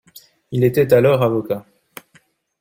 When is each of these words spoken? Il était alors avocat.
Il 0.49 0.63
était 0.63 0.95
alors 0.95 1.21
avocat. 1.21 1.63